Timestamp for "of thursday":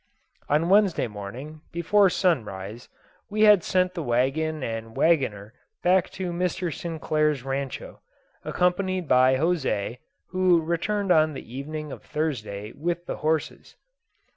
11.91-12.71